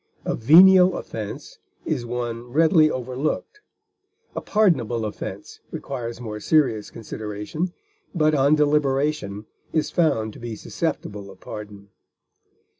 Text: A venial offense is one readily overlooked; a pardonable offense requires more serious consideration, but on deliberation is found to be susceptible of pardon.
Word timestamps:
A 0.25 0.33
venial 0.33 0.97
offense 0.97 1.59
is 1.85 2.07
one 2.07 2.47
readily 2.51 2.89
overlooked; 2.89 3.61
a 4.35 4.41
pardonable 4.41 5.05
offense 5.05 5.59
requires 5.69 6.19
more 6.19 6.39
serious 6.39 6.89
consideration, 6.89 7.71
but 8.15 8.33
on 8.33 8.55
deliberation 8.55 9.45
is 9.73 9.91
found 9.91 10.33
to 10.33 10.39
be 10.39 10.55
susceptible 10.55 11.29
of 11.29 11.39
pardon. 11.39 11.89